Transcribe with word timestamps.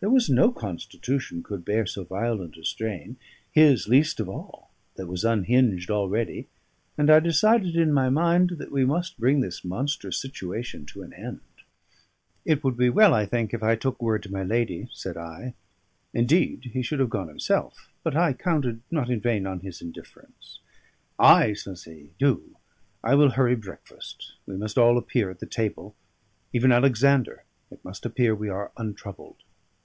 There 0.00 0.08
was 0.08 0.30
no 0.30 0.52
constitution 0.52 1.42
could 1.42 1.64
bear 1.64 1.84
so 1.84 2.04
violent 2.04 2.56
a 2.56 2.62
strain 2.64 3.16
his 3.50 3.88
least 3.88 4.20
of 4.20 4.28
all, 4.28 4.70
that 4.94 5.08
was 5.08 5.24
unhinged 5.24 5.90
already; 5.90 6.46
and 6.96 7.10
I 7.10 7.18
decided 7.18 7.74
in 7.74 7.92
my 7.92 8.08
mind 8.08 8.58
that 8.60 8.70
we 8.70 8.84
must 8.84 9.18
bring 9.18 9.40
this 9.40 9.64
monstrous 9.64 10.16
situation 10.16 10.86
to 10.86 11.02
an 11.02 11.12
end. 11.14 11.40
"It 12.44 12.62
would 12.62 12.76
be 12.76 12.88
well, 12.90 13.12
I 13.12 13.26
think, 13.26 13.52
if 13.52 13.60
I 13.60 13.74
took 13.74 14.00
word 14.00 14.22
to 14.22 14.30
my 14.30 14.44
lady," 14.44 14.88
said 14.92 15.16
I. 15.16 15.54
Indeed, 16.14 16.70
he 16.74 16.80
should 16.82 17.00
have 17.00 17.10
gone 17.10 17.26
himself, 17.26 17.92
but 18.04 18.14
I 18.16 18.34
counted 18.34 18.82
not 18.92 19.10
in 19.10 19.18
vain 19.18 19.48
on 19.48 19.58
his 19.62 19.82
indifference. 19.82 20.60
"Ay," 21.18 21.54
says 21.54 21.82
he, 21.82 22.10
"do. 22.20 22.54
I 23.02 23.16
will 23.16 23.30
hurry 23.30 23.56
breakfast: 23.56 24.34
we 24.46 24.56
must 24.56 24.78
all 24.78 24.96
appear 24.96 25.28
at 25.28 25.40
the 25.40 25.46
table, 25.46 25.96
even 26.52 26.70
Alexander; 26.70 27.42
it 27.68 27.84
must 27.84 28.06
appear 28.06 28.32
we 28.32 28.48
are 28.48 28.70
untroubled." 28.76 29.38